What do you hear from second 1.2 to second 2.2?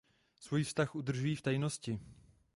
v tajnosti.